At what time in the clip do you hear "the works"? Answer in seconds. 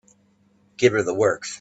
1.03-1.49